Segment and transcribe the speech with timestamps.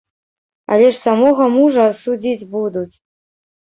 [0.77, 2.91] Але ж самога мужа судзіць будуць.